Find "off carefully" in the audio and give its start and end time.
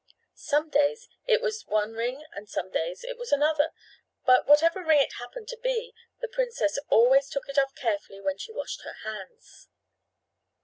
7.59-8.19